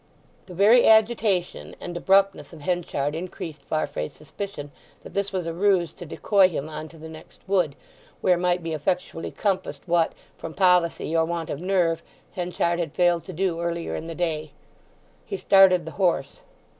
The 0.47 0.55
very 0.55 0.87
agitation 0.87 1.75
and 1.79 1.95
abruptness 1.95 2.53
of 2.53 2.61
Henchard 2.61 3.13
increased 3.13 3.61
Farfrae's 3.61 4.13
suspicion 4.13 4.71
that 5.03 5.13
this 5.13 5.31
was 5.31 5.45
a 5.45 5.53
ruse 5.53 5.93
to 5.93 6.07
decoy 6.07 6.49
him 6.49 6.67
on 6.67 6.89
to 6.89 6.97
the 6.97 7.07
next 7.07 7.41
wood, 7.47 7.75
where 8.19 8.35
might 8.35 8.63
be 8.63 8.73
effectually 8.73 9.29
compassed 9.29 9.83
what, 9.85 10.13
from 10.39 10.55
policy 10.55 11.15
or 11.15 11.25
want 11.25 11.51
of 11.51 11.61
nerve, 11.61 12.01
Henchard 12.31 12.79
had 12.79 12.93
failed 12.95 13.25
to 13.25 13.33
do 13.33 13.61
earlier 13.61 13.95
in 13.95 14.07
the 14.07 14.15
day. 14.15 14.53
He 15.23 15.37
started 15.37 15.85
the 15.85 15.91
horse. 15.91 16.41